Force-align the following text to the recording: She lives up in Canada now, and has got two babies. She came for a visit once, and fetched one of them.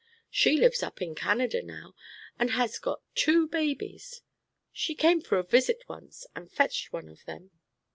She 0.31 0.57
lives 0.57 0.81
up 0.81 0.99
in 0.99 1.13
Canada 1.13 1.61
now, 1.61 1.93
and 2.39 2.49
has 2.49 2.79
got 2.79 3.03
two 3.13 3.47
babies. 3.47 4.23
She 4.73 4.95
came 4.95 5.21
for 5.21 5.37
a 5.37 5.43
visit 5.43 5.83
once, 5.87 6.25
and 6.35 6.51
fetched 6.51 6.91
one 6.91 7.07
of 7.07 7.23
them. 7.25 7.51